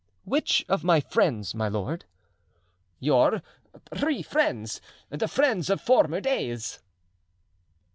[0.23, 2.05] "Which of my friends, my lord?"
[2.99, 3.43] "Your
[3.95, 6.79] three friends—the friends of former days."